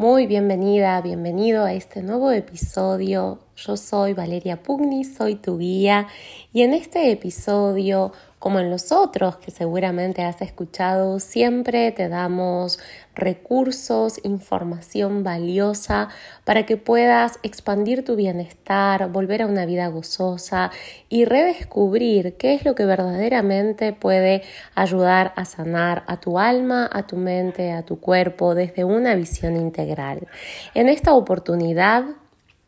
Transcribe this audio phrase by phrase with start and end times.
[0.00, 3.40] Muy bienvenida, bienvenido a este nuevo episodio.
[3.56, 6.06] Yo soy Valeria Pugni, soy tu guía
[6.52, 12.78] y en este episodio como en los otros que seguramente has escuchado, siempre te damos
[13.14, 16.08] recursos, información valiosa
[16.44, 20.70] para que puedas expandir tu bienestar, volver a una vida gozosa
[21.08, 24.42] y redescubrir qué es lo que verdaderamente puede
[24.74, 29.56] ayudar a sanar a tu alma, a tu mente, a tu cuerpo desde una visión
[29.56, 30.28] integral.
[30.74, 32.04] En esta oportunidad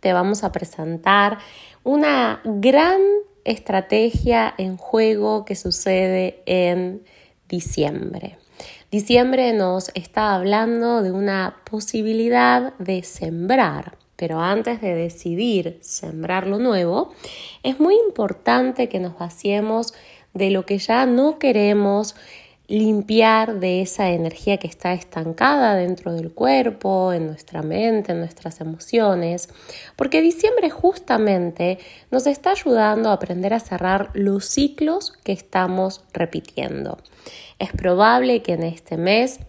[0.01, 1.39] te vamos a presentar
[1.85, 3.01] una gran
[3.45, 7.03] estrategia en juego que sucede en
[7.49, 8.39] diciembre.
[8.91, 16.59] Diciembre nos está hablando de una posibilidad de sembrar, pero antes de decidir sembrar lo
[16.59, 17.13] nuevo,
[17.63, 19.95] es muy importante que nos vaciemos
[20.35, 22.16] de lo que ya no queremos
[22.70, 28.60] limpiar de esa energía que está estancada dentro del cuerpo, en nuestra mente, en nuestras
[28.60, 29.48] emociones,
[29.96, 31.79] porque diciembre justamente
[32.12, 36.99] nos está ayudando a aprender a cerrar los ciclos que estamos repitiendo.
[37.59, 39.40] Es probable que en este mes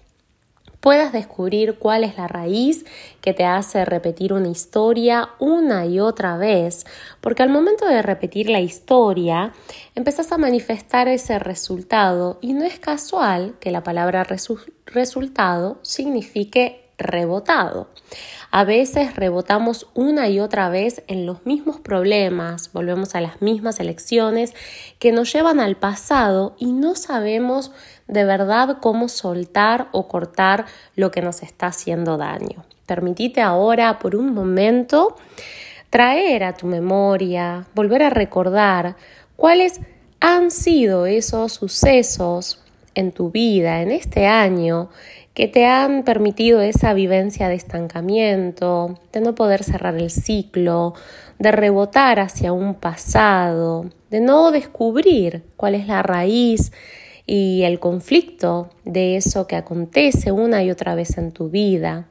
[0.81, 2.85] puedas descubrir cuál es la raíz
[3.21, 6.85] que te hace repetir una historia una y otra vez,
[7.21, 9.53] porque al momento de repetir la historia
[9.95, 14.25] empezás a manifestar ese resultado y no es casual que la palabra
[14.85, 17.89] resultado signifique rebotado.
[18.51, 23.79] A veces rebotamos una y otra vez en los mismos problemas, volvemos a las mismas
[23.79, 24.53] elecciones
[24.99, 27.71] que nos llevan al pasado y no sabemos
[28.11, 32.65] de verdad cómo soltar o cortar lo que nos está haciendo daño.
[32.85, 35.15] Permitite ahora por un momento
[35.89, 38.97] traer a tu memoria, volver a recordar
[39.37, 39.79] cuáles
[40.19, 42.61] han sido esos sucesos
[42.93, 44.89] en tu vida, en este año,
[45.33, 50.95] que te han permitido esa vivencia de estancamiento, de no poder cerrar el ciclo,
[51.39, 56.73] de rebotar hacia un pasado, de no descubrir cuál es la raíz
[57.25, 62.07] y el conflicto de eso que acontece una y otra vez en tu vida.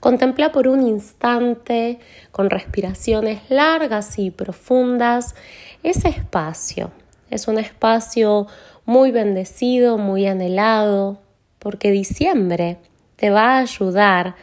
[0.00, 1.98] Contempla por un instante,
[2.32, 5.34] con respiraciones largas y profundas,
[5.82, 6.90] ese espacio.
[7.28, 8.46] Es un espacio
[8.86, 11.20] muy bendecido, muy anhelado,
[11.58, 12.78] porque diciembre
[13.16, 14.36] te va a ayudar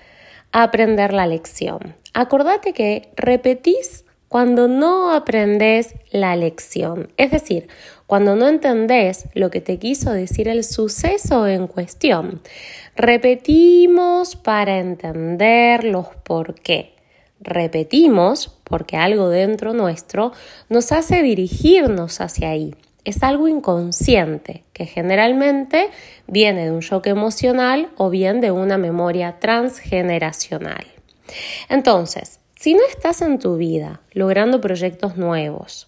[0.51, 1.95] a aprender la lección.
[2.13, 7.67] Acordate que repetís cuando no aprendes la lección, es decir,
[8.07, 12.41] cuando no entendés lo que te quiso decir el suceso en cuestión.
[12.95, 16.95] Repetimos para entender los por qué.
[17.39, 20.31] Repetimos porque algo dentro nuestro
[20.69, 22.73] nos hace dirigirnos hacia ahí
[23.07, 25.91] es algo inconsciente que generalmente
[26.27, 30.85] viene de un shock emocional o bien de una memoria transgeneracional.
[31.69, 35.87] Entonces, si no estás en tu vida logrando proyectos nuevos,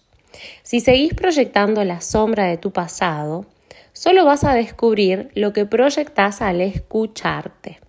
[0.62, 3.46] si seguís proyectando la sombra de tu pasado,
[3.92, 7.80] solo vas a descubrir lo que proyectas al escucharte.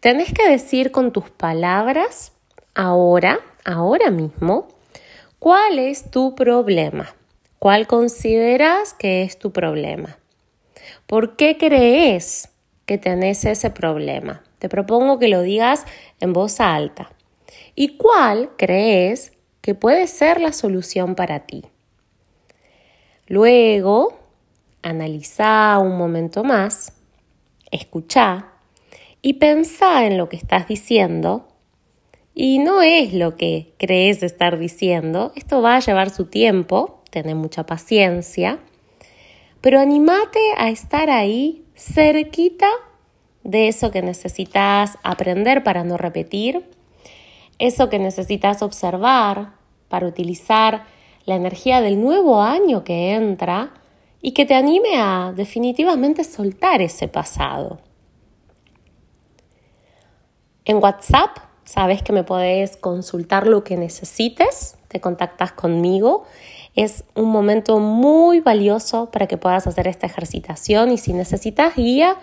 [0.00, 2.32] Tenés que decir con tus palabras,
[2.74, 4.68] ahora, ahora mismo,
[5.38, 7.14] cuál es tu problema.
[7.58, 10.18] ¿Cuál consideras que es tu problema?
[11.06, 12.48] ¿Por qué crees
[12.86, 14.42] que tenés ese problema?
[14.58, 15.84] Te propongo que lo digas
[16.20, 17.10] en voz alta.
[17.74, 19.32] ¿Y cuál crees
[19.74, 21.64] puede ser la solución para ti?
[23.26, 24.18] Luego,
[24.82, 26.92] analiza un momento más,
[27.70, 28.46] escucha
[29.22, 31.46] y pensá en lo que estás diciendo
[32.34, 35.32] y no es lo que crees estar diciendo.
[35.36, 38.58] Esto va a llevar su tiempo tener mucha paciencia,
[39.60, 42.68] pero animate a estar ahí cerquita
[43.42, 46.64] de eso que necesitas aprender para no repetir,
[47.58, 49.59] eso que necesitas observar
[49.90, 50.86] para utilizar
[51.26, 53.74] la energía del nuevo año que entra
[54.22, 57.78] y que te anime a definitivamente soltar ese pasado.
[60.64, 66.24] En WhatsApp sabes que me podés consultar lo que necesites, te contactas conmigo
[66.76, 72.16] es un momento muy valioso para que puedas hacer esta ejercitación y si necesitas guía,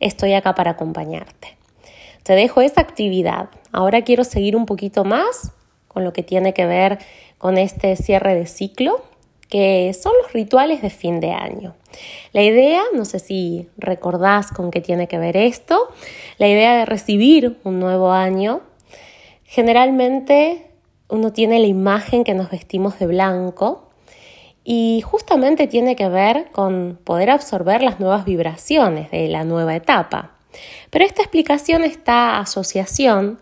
[0.00, 1.56] estoy acá para acompañarte.
[2.22, 3.48] Te dejo esa actividad.
[3.72, 5.52] Ahora quiero seguir un poquito más
[5.94, 6.98] con lo que tiene que ver
[7.38, 9.02] con este cierre de ciclo,
[9.48, 11.74] que son los rituales de fin de año.
[12.32, 15.88] La idea, no sé si recordás con qué tiene que ver esto,
[16.38, 18.62] la idea de recibir un nuevo año,
[19.44, 20.66] generalmente
[21.08, 23.88] uno tiene la imagen que nos vestimos de blanco
[24.64, 30.32] y justamente tiene que ver con poder absorber las nuevas vibraciones de la nueva etapa.
[30.90, 33.40] Pero esta explicación, esta asociación,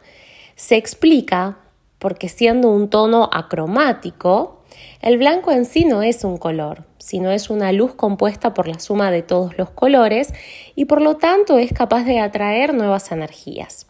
[0.56, 1.58] se explica
[2.02, 4.64] porque siendo un tono acromático,
[5.02, 8.80] el blanco en sí no es un color, sino es una luz compuesta por la
[8.80, 10.34] suma de todos los colores
[10.74, 13.86] y por lo tanto es capaz de atraer nuevas energías.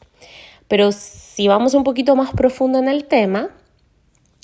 [0.68, 3.48] Pero si vamos un poquito más profundo en el tema,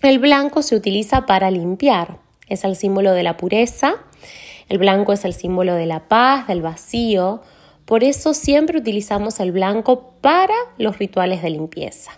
[0.01, 3.97] el blanco se utiliza para limpiar, es el símbolo de la pureza,
[4.71, 7.43] el blanco es el símbolo de la paz, del vacío,
[7.85, 12.13] por eso siempre utilizamos el blanco para los rituales de limpieza.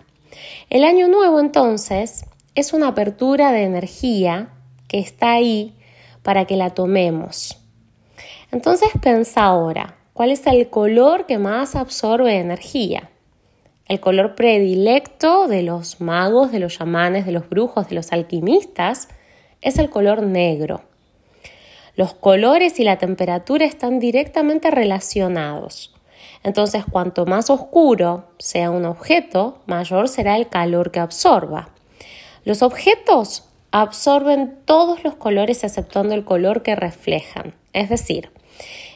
[0.69, 2.25] El año nuevo entonces
[2.55, 4.49] es una apertura de energía
[4.87, 5.73] que está ahí
[6.23, 7.57] para que la tomemos.
[8.51, 13.09] Entonces pensa ahora, ¿cuál es el color que más absorbe energía?
[13.87, 19.09] El color predilecto de los magos, de los chamanes, de los brujos, de los alquimistas
[19.61, 20.81] es el color negro.
[21.95, 25.93] Los colores y la temperatura están directamente relacionados.
[26.43, 31.69] Entonces, cuanto más oscuro sea un objeto, mayor será el calor que absorba.
[32.43, 38.31] Los objetos absorben todos los colores exceptuando el color que reflejan, es decir,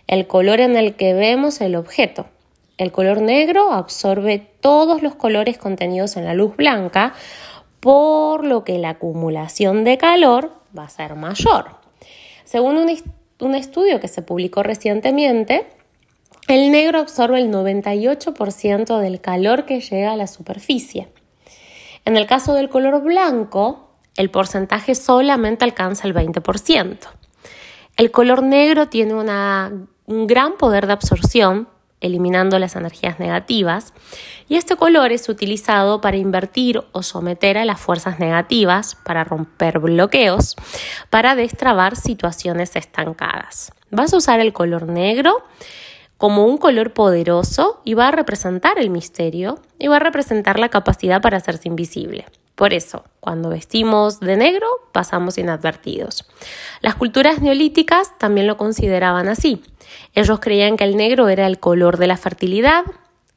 [0.08, 2.28] el color en el que vemos el objeto.
[2.78, 7.14] El color negro absorbe todos los colores contenidos en la luz blanca,
[7.80, 11.68] por lo que la acumulación de calor va a ser mayor.
[12.44, 15.68] Según un, estudio que se publicó recientemente,
[16.48, 21.10] el negro absorbe el 98% del calor que llega a la superficie.
[22.06, 26.98] En el caso del color blanco, el porcentaje solamente alcanza el 20%.
[27.98, 31.68] El color negro tiene un gran poder de absorción,
[32.00, 33.94] eliminando las energías negativas,
[34.48, 39.80] y este color es utilizado para invertir o someter a las fuerzas negativas, para romper
[39.80, 40.56] bloqueos,
[41.10, 43.72] para destrabar situaciones estancadas.
[43.90, 45.44] Vas a usar el color negro
[46.18, 50.70] como un color poderoso y va a representar el misterio y va a representar la
[50.70, 52.26] capacidad para hacerse invisible.
[52.56, 56.26] Por eso, cuando vestimos de negro, pasamos inadvertidos.
[56.82, 59.62] Las culturas neolíticas también lo consideraban así.
[60.14, 62.86] Ellos creían que el negro era el color de la fertilidad,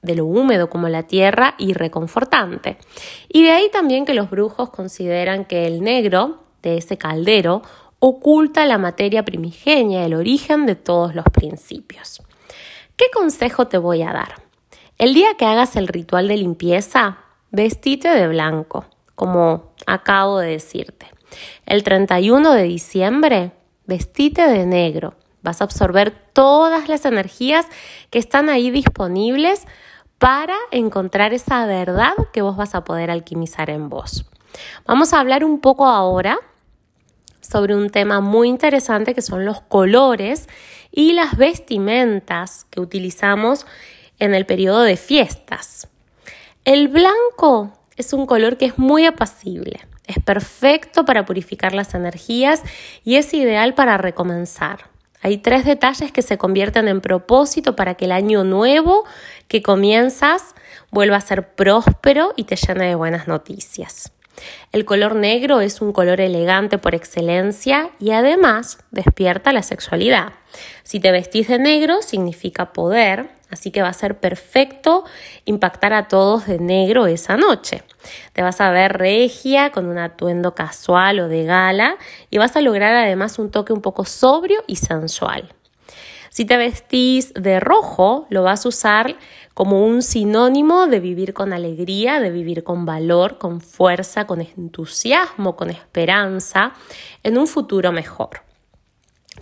[0.02, 2.78] de lo húmedo como la tierra y reconfortante.
[3.28, 7.62] Y de ahí también que los brujos consideran que el negro de ese caldero
[7.98, 12.22] oculta la materia primigenia, el origen de todos los principios.
[12.98, 14.42] ¿Qué consejo te voy a dar?
[14.98, 17.18] El día que hagas el ritual de limpieza,
[17.52, 21.06] vestite de blanco, como acabo de decirte.
[21.64, 23.52] El 31 de diciembre,
[23.86, 25.14] vestite de negro.
[25.42, 27.66] Vas a absorber todas las energías
[28.10, 29.68] que están ahí disponibles
[30.18, 34.28] para encontrar esa verdad que vos vas a poder alquimizar en vos.
[34.86, 36.40] Vamos a hablar un poco ahora
[37.40, 40.48] sobre un tema muy interesante que son los colores
[40.90, 43.66] y las vestimentas que utilizamos
[44.18, 45.88] en el periodo de fiestas.
[46.64, 52.62] El blanco es un color que es muy apacible, es perfecto para purificar las energías
[53.04, 54.90] y es ideal para recomenzar.
[55.20, 59.04] Hay tres detalles que se convierten en propósito para que el año nuevo
[59.48, 60.54] que comienzas
[60.90, 64.12] vuelva a ser próspero y te llene de buenas noticias.
[64.72, 70.32] El color negro es un color elegante por excelencia y además despierta la sexualidad.
[70.82, 75.04] Si te vestís de negro significa poder, así que va a ser perfecto
[75.44, 77.82] impactar a todos de negro esa noche.
[78.32, 81.96] Te vas a ver regia con un atuendo casual o de gala
[82.30, 85.54] y vas a lograr además un toque un poco sobrio y sensual.
[86.30, 89.16] Si te vestís de rojo, lo vas a usar
[89.54, 95.56] como un sinónimo de vivir con alegría, de vivir con valor, con fuerza, con entusiasmo,
[95.56, 96.74] con esperanza
[97.22, 98.42] en un futuro mejor.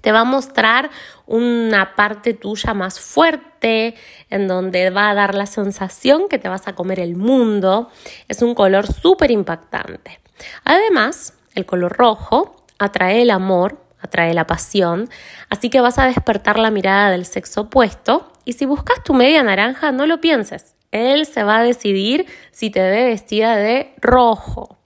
[0.00, 0.90] Te va a mostrar
[1.26, 3.94] una parte tuya más fuerte,
[4.30, 7.90] en donde va a dar la sensación que te vas a comer el mundo.
[8.28, 10.20] Es un color súper impactante.
[10.64, 15.08] Además, el color rojo atrae el amor, atrae la pasión,
[15.50, 19.42] así que vas a despertar la mirada del sexo opuesto y si buscas tu media
[19.42, 24.78] naranja, no lo pienses, él se va a decidir si te ve vestida de rojo.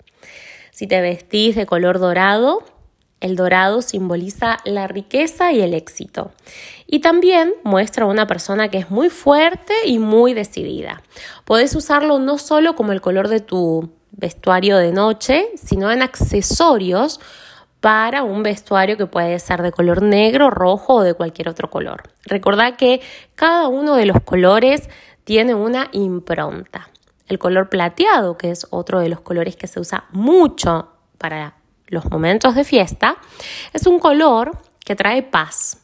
[0.73, 2.65] Si te vestís de color dorado,
[3.21, 6.33] el dorado simboliza la riqueza y el éxito.
[6.87, 11.03] Y también muestra a una persona que es muy fuerte y muy decidida.
[11.45, 17.21] Puedes usarlo no solo como el color de tu vestuario de noche, sino en accesorios
[17.81, 22.03] para un vestuario que puede ser de color negro, rojo o de cualquier otro color.
[22.25, 23.01] Recordad que
[23.35, 24.89] cada uno de los colores
[25.25, 26.91] tiene una impronta.
[27.27, 31.55] El color plateado, que es otro de los colores que se usa mucho para
[31.87, 33.17] los momentos de fiesta,
[33.73, 35.79] es un color que trae paz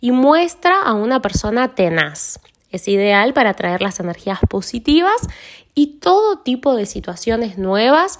[0.00, 2.40] y muestra a una persona tenaz.
[2.70, 5.28] Es ideal para atraer las energías positivas
[5.74, 8.18] y todo tipo de situaciones nuevas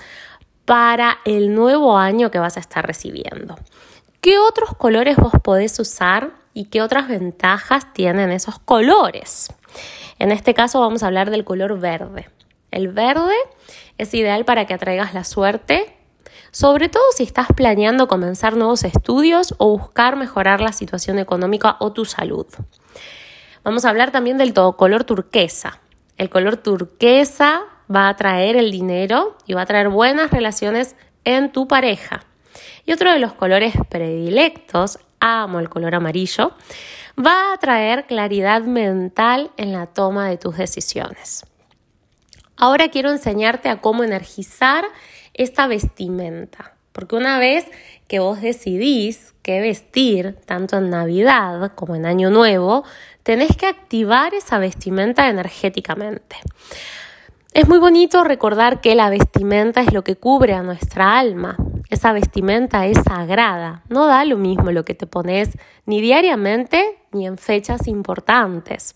[0.64, 3.56] para el nuevo año que vas a estar recibiendo.
[4.20, 9.48] ¿Qué otros colores vos podés usar y qué otras ventajas tienen esos colores?
[10.18, 12.30] En este caso vamos a hablar del color verde.
[12.70, 13.34] El verde
[13.98, 15.94] es ideal para que atraigas la suerte,
[16.50, 21.92] sobre todo si estás planeando comenzar nuevos estudios o buscar mejorar la situación económica o
[21.92, 22.46] tu salud.
[23.62, 25.80] Vamos a hablar también del color turquesa.
[26.16, 31.52] El color turquesa va a traer el dinero y va a traer buenas relaciones en
[31.52, 32.24] tu pareja.
[32.86, 36.52] Y otro de los colores predilectos, amo el color amarillo,
[37.18, 41.44] va a traer claridad mental en la toma de tus decisiones.
[42.56, 44.84] Ahora quiero enseñarte a cómo energizar
[45.32, 47.66] esta vestimenta, porque una vez
[48.06, 52.84] que vos decidís qué vestir, tanto en Navidad como en Año Nuevo,
[53.22, 56.36] tenés que activar esa vestimenta energéticamente.
[57.54, 61.56] Es muy bonito recordar que la vestimenta es lo que cubre a nuestra alma.
[61.88, 63.84] Esa vestimenta es sagrada.
[63.88, 65.50] No da lo mismo lo que te pones
[65.86, 68.92] ni diariamente ni en fechas importantes.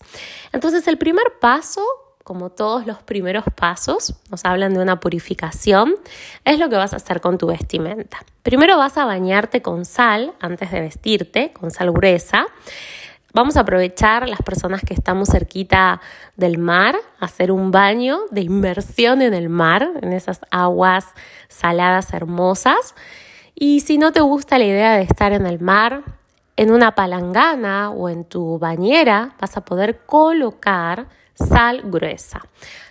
[0.51, 1.81] Entonces el primer paso,
[2.25, 5.95] como todos los primeros pasos, nos hablan de una purificación,
[6.43, 8.17] es lo que vas a hacer con tu vestimenta.
[8.43, 12.47] Primero vas a bañarte con sal antes de vestirte, con sal gruesa.
[13.31, 16.01] Vamos a aprovechar las personas que estamos cerquita
[16.35, 21.05] del mar, hacer un baño de inmersión en el mar, en esas aguas
[21.47, 22.95] saladas hermosas.
[23.53, 26.03] Y si no te gusta la idea de estar en el mar,
[26.57, 32.41] en una palangana o en tu bañera vas a poder colocar sal gruesa.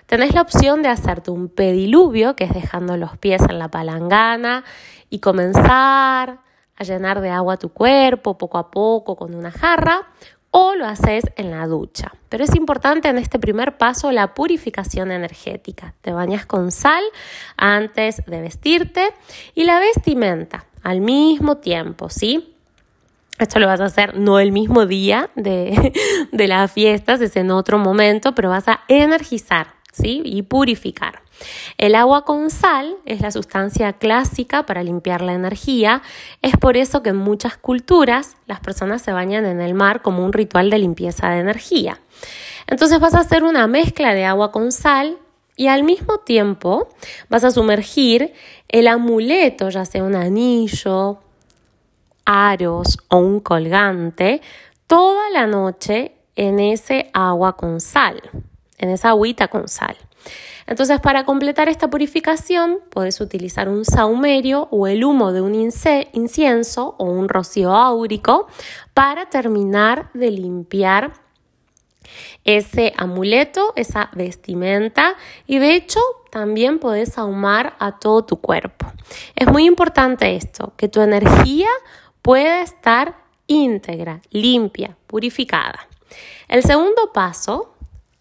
[0.06, 4.64] Tenés la opción de hacerte un pediluvio, que es dejando los pies en la palangana
[5.10, 6.38] y comenzar
[6.78, 10.06] a llenar de agua tu cuerpo poco a poco con una jarra
[10.50, 12.12] o lo haces en la ducha.
[12.28, 15.94] Pero es importante en este primer paso la purificación energética.
[16.00, 17.02] Te bañas con sal
[17.56, 19.08] antes de vestirte
[19.54, 22.54] y la vestimenta al mismo tiempo, ¿sí?
[23.38, 25.92] Esto lo vas a hacer no el mismo día de,
[26.32, 30.22] de las fiestas, es en otro momento, pero vas a energizar ¿sí?
[30.24, 31.22] y purificar.
[31.76, 36.02] El agua con sal es la sustancia clásica para limpiar la energía.
[36.42, 40.24] Es por eso que en muchas culturas las personas se bañan en el mar como
[40.24, 42.00] un ritual de limpieza de energía.
[42.66, 45.18] Entonces vas a hacer una mezcla de agua con sal
[45.56, 46.88] y al mismo tiempo
[47.28, 48.32] vas a sumergir
[48.68, 51.18] el amuleto, ya sea un anillo,
[52.24, 54.42] aros o un colgante,
[54.86, 58.22] toda la noche en ese agua con sal,
[58.78, 59.96] en esa agüita con sal.
[60.68, 66.94] Entonces, para completar esta purificación, puedes utilizar un saumerio o el humo de un incienso
[66.98, 68.48] o un rocío áurico
[68.92, 71.14] para terminar de limpiar
[72.44, 78.92] ese amuleto, esa vestimenta y de hecho también puedes ahumar a todo tu cuerpo.
[79.36, 81.68] Es muy importante esto, que tu energía
[82.20, 85.88] pueda estar íntegra, limpia, purificada.
[86.46, 87.74] El segundo paso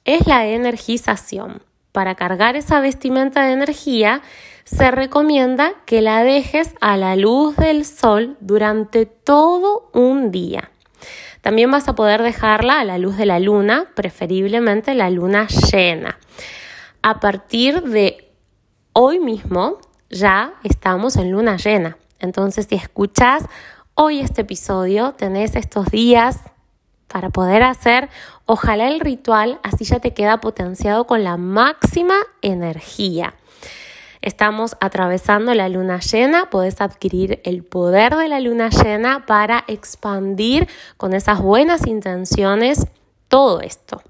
[0.06, 4.22] es la energización para cargar esa vestimenta de energía,
[4.66, 10.70] se recomienda que la dejes a la luz del sol durante todo un día.
[11.42, 16.20] También vas a poder dejarla a la luz de la luna, preferiblemente la luna llena.
[17.02, 18.34] A partir de
[18.92, 19.80] hoy mismo
[20.10, 21.98] ya estamos en luna llena.
[22.20, 23.46] Entonces, si escuchas
[23.94, 26.42] hoy este episodio, tenés estos días
[27.08, 28.10] para poder hacer,
[28.48, 33.36] ojalá el ritual, así ya te queda potenciado con la máxima energía.
[34.24, 40.68] Estamos atravesando la luna llena, puedes adquirir el poder de la luna llena para expandir
[40.98, 42.88] con esas buenas intenciones
[43.28, 44.02] todo esto.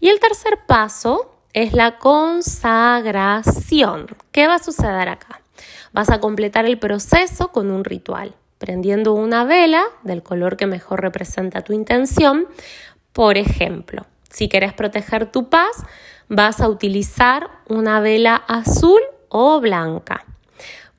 [0.00, 4.06] Y el tercer paso es la consagración.
[4.32, 5.42] ¿Qué va a suceder acá?
[5.92, 11.00] Vas a completar el proceso con un ritual prendiendo una vela del color que mejor
[11.00, 12.46] representa tu intención.
[13.18, 15.82] Por ejemplo, si quieres proteger tu paz,
[16.28, 20.24] vas a utilizar una vela azul o blanca.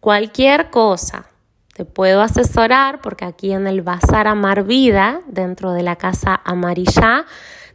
[0.01, 1.29] Cualquier cosa.
[1.73, 7.23] Te puedo asesorar porque aquí en el Bazar Amar Vida, dentro de la Casa Amarilla,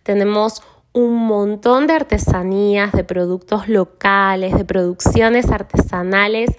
[0.03, 6.51] tenemos un montón de artesanías, de productos locales, de producciones artesanales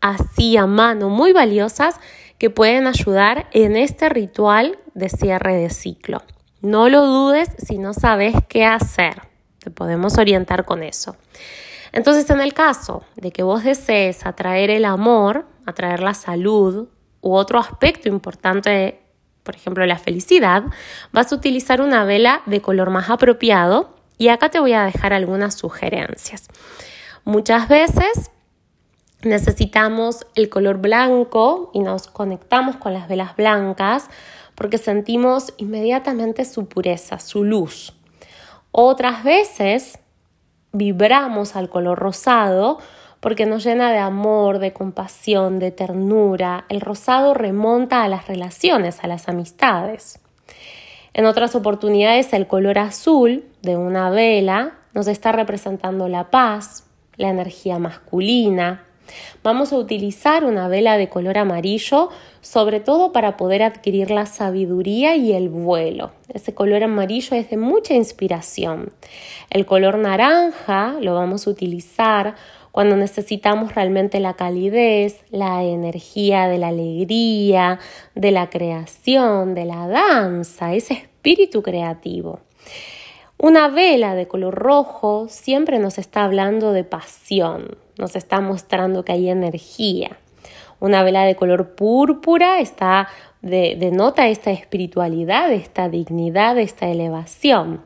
[0.00, 2.00] así a mano muy valiosas
[2.38, 6.20] que pueden ayudar en este ritual de cierre de ciclo.
[6.60, 9.22] No lo dudes si no sabes qué hacer.
[9.58, 11.16] Te podemos orientar con eso.
[11.92, 16.88] Entonces, en el caso de que vos desees atraer el amor, atraer la salud
[17.20, 19.00] u otro aspecto importante
[19.48, 20.64] por ejemplo la felicidad,
[21.10, 25.14] vas a utilizar una vela de color más apropiado y acá te voy a dejar
[25.14, 26.48] algunas sugerencias.
[27.24, 28.30] Muchas veces
[29.22, 34.10] necesitamos el color blanco y nos conectamos con las velas blancas
[34.58, 37.94] porque sentimos inmediatamente su pureza, su luz.
[38.72, 40.00] Otras veces
[40.72, 42.78] vibramos al color rosado
[43.20, 46.64] porque nos llena de amor, de compasión, de ternura.
[46.68, 50.18] El rosado remonta a las relaciones, a las amistades.
[51.14, 56.84] En otras oportunidades el color azul de una vela nos está representando la paz,
[57.16, 58.87] la energía masculina.
[59.42, 62.10] Vamos a utilizar una vela de color amarillo,
[62.40, 66.12] sobre todo para poder adquirir la sabiduría y el vuelo.
[66.32, 68.92] Ese color amarillo es de mucha inspiración.
[69.50, 72.34] El color naranja lo vamos a utilizar
[72.72, 77.78] cuando necesitamos realmente la calidez, la energía de la alegría,
[78.14, 82.40] de la creación, de la danza, ese espíritu creativo.
[83.36, 89.12] Una vela de color rojo siempre nos está hablando de pasión, nos está mostrando que
[89.12, 90.16] hay energía.
[90.80, 93.08] Una vela de color púrpura está
[93.42, 97.82] denota esta espiritualidad, esta dignidad, esta elevación.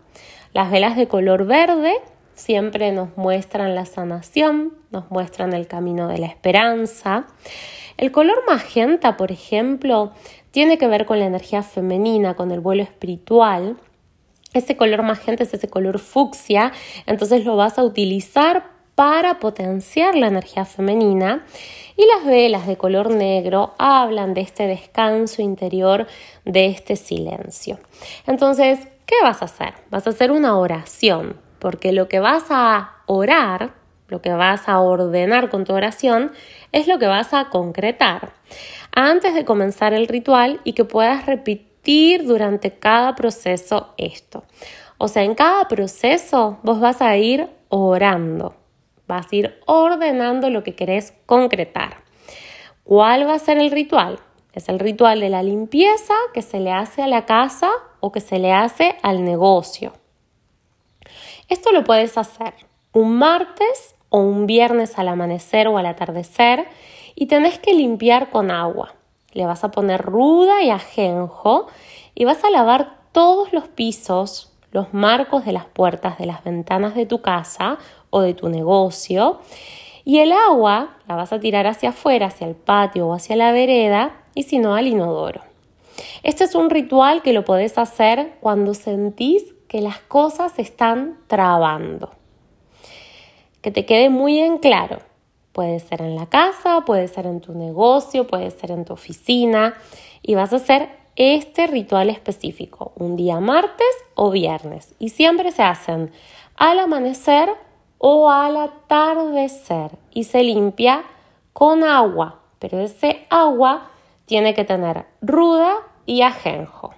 [0.53, 1.95] Las velas de color verde
[2.35, 7.27] siempre nos muestran la sanación, nos muestran el camino de la esperanza.
[7.97, 10.13] El color magenta, por ejemplo,
[10.51, 13.77] tiene que ver con la energía femenina, con el vuelo espiritual
[14.55, 16.73] ese color magenta es ese color fucsia,
[17.07, 21.45] entonces lo vas a utilizar para potenciar la energía femenina.
[21.97, 26.07] Y las velas de color negro hablan de este descanso interior,
[26.45, 27.79] de este silencio.
[28.27, 29.75] Entonces, ¿qué vas a hacer?
[29.91, 33.75] Vas a hacer una oración, porque lo que vas a orar,
[34.09, 36.33] lo que vas a ordenar con tu oración,
[36.73, 38.33] es lo que vas a concretar.
[38.95, 44.45] Antes de comenzar el ritual y que puedas repetir durante cada proceso esto.
[44.99, 48.55] O sea, en cada proceso vos vas a ir orando,
[49.13, 51.99] vas a ir ordenando lo que querés concretar.
[52.83, 54.19] ¿Cuál va a ser el ritual?
[54.55, 58.21] Es el ritual de la limpieza que se le hace a la casa o que
[58.21, 59.93] se le hace al negocio.
[61.49, 62.55] Esto lo puedes hacer
[62.93, 66.67] un martes o un viernes al amanecer o al atardecer
[67.15, 68.95] y tenés que limpiar con agua.
[69.33, 71.67] Le vas a poner ruda y ajenjo
[72.15, 76.95] y vas a lavar todos los pisos, los marcos de las puertas de las ventanas
[76.95, 77.79] de tu casa
[78.13, 79.41] o de tu negocio.
[80.05, 83.51] Y el agua la vas a tirar hacia afuera, hacia el patio o hacia la
[83.51, 85.41] vereda y si no al inodoro.
[86.23, 92.11] Este es un ritual que lo podés hacer cuando sentís que las cosas están trabando.
[93.61, 94.99] Que te quede muy en claro.
[95.53, 99.75] Puede ser en la casa, puede ser en tu negocio, puede ser en tu oficina
[100.23, 105.63] y vas a hacer este ritual específico, un día martes o viernes y siempre se
[105.63, 106.11] hacen
[106.57, 107.51] al amanecer
[108.05, 111.05] o al atardecer y se limpia
[111.53, 113.91] con agua, pero ese agua
[114.27, 116.95] tiene que tener ruda y ajenjo.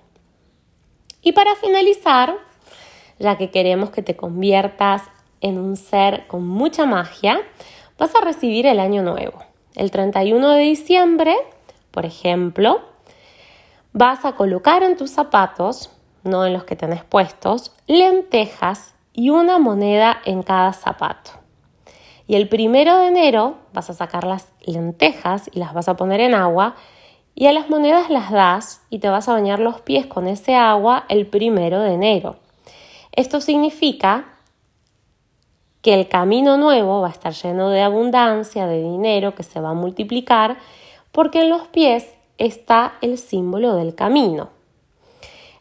[1.20, 2.34] Y para finalizar,
[3.18, 5.02] ya que queremos que te conviertas
[5.42, 7.38] en un ser con mucha magia,
[7.98, 9.40] vas a recibir el año nuevo.
[9.74, 11.36] El 31 de diciembre,
[11.90, 12.80] por ejemplo,
[13.92, 15.90] vas a colocar en tus zapatos,
[16.22, 21.30] no en los que tenés puestos, lentejas y una moneda en cada zapato.
[22.26, 26.20] Y el primero de enero vas a sacar las lentejas y las vas a poner
[26.20, 26.74] en agua
[27.34, 30.54] y a las monedas las das y te vas a bañar los pies con ese
[30.54, 32.36] agua el primero de enero.
[33.12, 34.26] Esto significa
[35.82, 39.70] que el camino nuevo va a estar lleno de abundancia, de dinero que se va
[39.70, 40.56] a multiplicar,
[41.12, 44.48] porque en los pies está el símbolo del camino.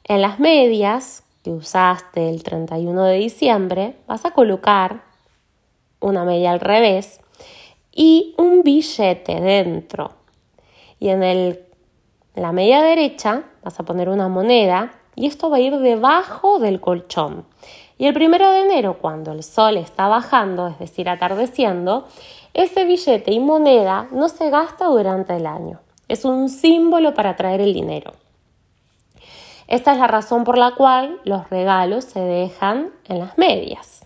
[0.06, 5.04] En las medias que usaste el 31 de diciembre, vas a colocar
[6.00, 7.20] una media al revés
[7.92, 10.12] y un billete dentro.
[11.00, 11.66] Y en el,
[12.36, 16.80] la media derecha vas a poner una moneda y esto va a ir debajo del
[16.80, 17.46] colchón.
[17.98, 22.08] Y el primero de enero, cuando el sol está bajando, es decir, atardeciendo,
[22.54, 25.80] ese billete y moneda no se gasta durante el año.
[26.08, 28.14] Es un símbolo para traer el dinero.
[29.74, 34.06] Esta es la razón por la cual los regalos se dejan en las medias.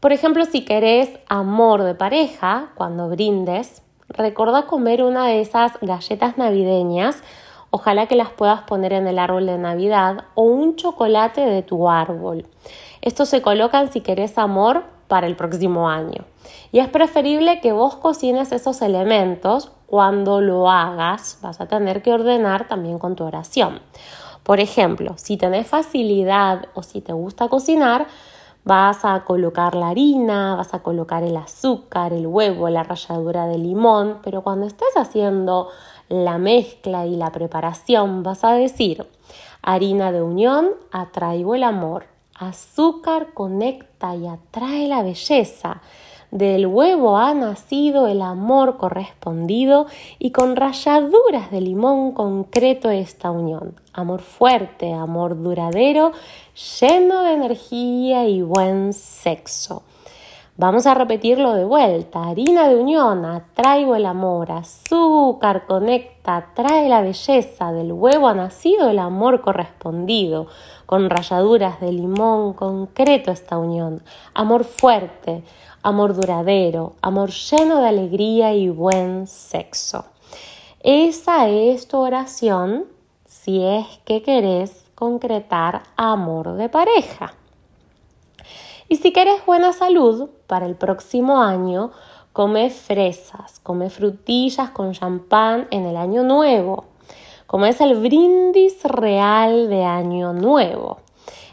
[0.00, 6.36] Por ejemplo, si querés amor de pareja, cuando brindes, recuerda comer una de esas galletas
[6.36, 7.22] navideñas
[7.72, 11.88] Ojalá que las puedas poner en el árbol de Navidad o un chocolate de tu
[11.88, 12.46] árbol.
[13.00, 16.24] Estos se colocan si querés amor para el próximo año.
[16.72, 22.12] Y es preferible que vos cocines esos elementos cuando lo hagas vas a tener que
[22.12, 23.80] ordenar también con tu oración.
[24.42, 28.06] Por ejemplo, si tenés facilidad o si te gusta cocinar,
[28.64, 33.58] vas a colocar la harina, vas a colocar el azúcar, el huevo, la ralladura de
[33.58, 35.68] limón, pero cuando estés haciendo
[36.08, 39.06] la mezcla y la preparación vas a decir,
[39.62, 45.80] harina de unión, atraigo el amor, azúcar conecta y atrae la belleza.
[46.30, 49.86] Del huevo ha nacido el amor correspondido
[50.20, 53.74] y con rayaduras de limón concreto esta unión.
[53.92, 56.12] Amor fuerte, amor duradero,
[56.80, 59.82] lleno de energía y buen sexo.
[60.60, 62.28] Vamos a repetirlo de vuelta.
[62.28, 64.52] Harina de unión, atraigo el amor.
[64.52, 67.72] Azúcar conecta, trae la belleza.
[67.72, 70.48] Del huevo ha nacido el amor correspondido.
[70.84, 74.02] Con rayaduras de limón, concreto esta unión.
[74.34, 75.44] Amor fuerte,
[75.82, 80.04] amor duradero, amor lleno de alegría y buen sexo.
[80.80, 82.86] Esa es tu oración
[83.26, 87.34] si es que querés concretar amor de pareja.
[88.88, 91.92] Y si querés buena salud para el próximo año,
[92.32, 96.84] come fresas, come frutillas con champán en el año nuevo.
[97.46, 100.99] Como es el brindis real de año nuevo.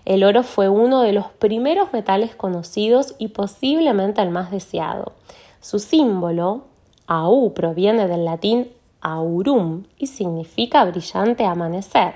[0.08, 5.12] El oro fue uno de los primeros metales conocidos y posiblemente el más deseado.
[5.60, 6.62] Su símbolo,
[7.08, 12.14] AU, proviene del latín aurum y significa brillante amanecer.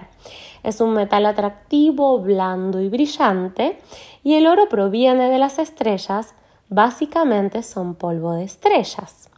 [0.64, 3.78] Es un metal atractivo, blando y brillante
[4.24, 6.34] y el oro proviene de las estrellas,
[6.70, 9.30] básicamente son polvo de estrellas.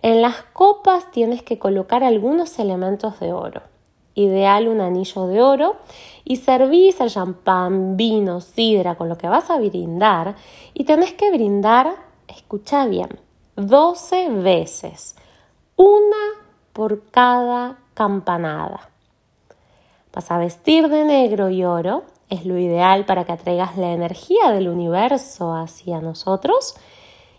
[0.00, 3.62] En las copas tienes que colocar algunos elementos de oro.
[4.16, 5.76] Ideal un anillo de oro
[6.24, 10.34] y servís el champán, vino, sidra con lo que vas a brindar
[10.74, 11.94] y tenés que brindar,
[12.26, 13.20] escucha bien,
[13.56, 15.16] 12 veces,
[15.76, 16.16] una
[16.72, 18.88] por cada campanada.
[20.14, 24.50] Vas a vestir de negro y oro, es lo ideal para que atraigas la energía
[24.50, 26.74] del universo hacia nosotros.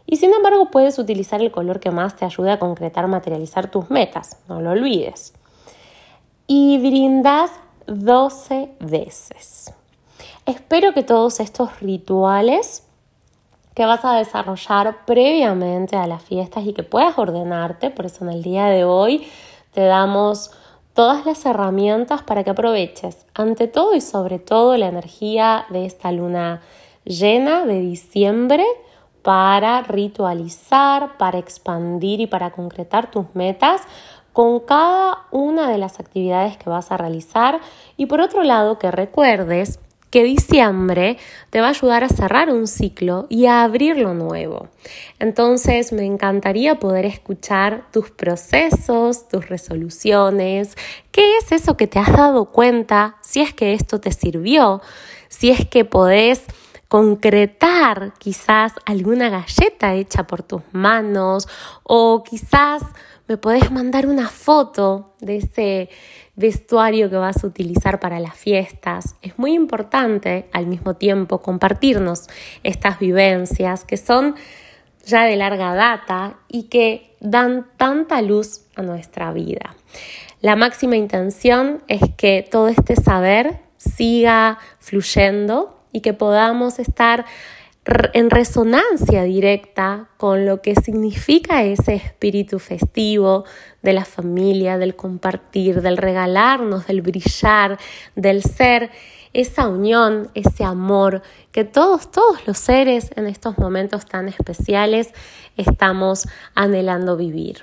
[0.05, 3.89] Y sin embargo puedes utilizar el color que más te ayude a concretar, materializar tus
[3.89, 5.33] metas, no lo olvides.
[6.49, 7.51] Y brindas
[7.87, 9.73] 12 veces.
[10.45, 12.87] Espero que todos estos rituales
[13.75, 18.31] que vas a desarrollar previamente a las fiestas y que puedas ordenarte, por eso en
[18.31, 19.27] el día de hoy
[19.73, 20.51] te damos
[20.93, 26.13] todas las herramientas para que aproveches ante todo y sobre todo la energía de esta
[26.13, 26.61] luna
[27.03, 28.65] llena de diciembre
[29.21, 33.81] para ritualizar, para expandir y para concretar tus metas
[34.37, 37.59] con cada una de las actividades que vas a realizar.
[37.97, 39.79] Y por otro lado que recuerdes
[40.11, 41.17] que diciembre
[41.49, 44.67] te va a ayudar a cerrar un ciclo y a abrir lo nuevo.
[45.17, 50.77] Entonces me encantaría poder escuchar tus procesos, tus resoluciones,
[51.11, 54.83] qué es eso que te has dado cuenta, si es que esto te sirvió,
[55.29, 56.43] si es que podés
[56.89, 61.47] concretar quizás alguna galleta hecha por tus manos
[61.81, 62.83] o quizás
[63.27, 65.89] me podés mandar una foto de ese
[66.35, 69.15] vestuario que vas a utilizar para las fiestas.
[69.21, 72.27] Es muy importante al mismo tiempo compartirnos
[72.63, 74.35] estas vivencias que son
[75.05, 79.75] ya de larga data y que dan tanta luz a nuestra vida.
[80.41, 87.25] La máxima intención es que todo este saber siga fluyendo y que podamos estar
[88.13, 93.45] en resonancia directa con lo que significa ese espíritu festivo
[93.81, 97.77] de la familia, del compartir, del regalarnos, del brillar,
[98.15, 98.91] del ser,
[99.33, 101.21] esa unión, ese amor
[101.51, 105.13] que todos, todos los seres en estos momentos tan especiales
[105.55, 107.61] estamos anhelando vivir.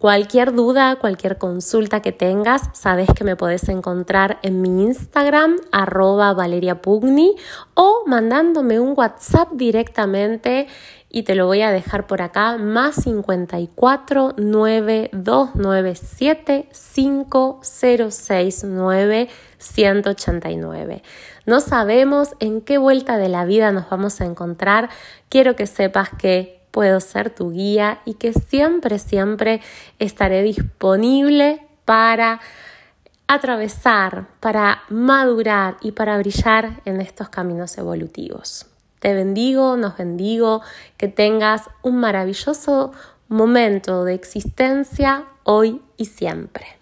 [0.00, 6.32] Cualquier duda, cualquier consulta que tengas, sabes que me puedes encontrar en mi Instagram, arroba
[6.32, 7.36] Valeria Pugni,
[7.74, 10.68] o mandándome un WhatsApp directamente
[11.10, 21.02] y te lo voy a dejar por acá, más 54 9297 5069 189.
[21.44, 24.88] No sabemos en qué vuelta de la vida nos vamos a encontrar.
[25.28, 29.60] Quiero que sepas que puedo ser tu guía y que siempre, siempre
[29.98, 32.40] estaré disponible para
[33.26, 38.66] atravesar, para madurar y para brillar en estos caminos evolutivos.
[38.98, 40.62] Te bendigo, nos bendigo,
[40.96, 42.92] que tengas un maravilloso
[43.28, 46.79] momento de existencia hoy y siempre.